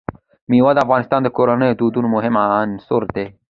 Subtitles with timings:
[0.49, 1.03] مېوې د افغان
[1.37, 3.25] کورنیو د دودونو مهم عنصر دی.